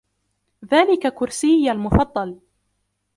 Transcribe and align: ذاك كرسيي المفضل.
ذاك 0.65 1.07
كرسيي 1.07 1.71
المفضل. 1.71 2.39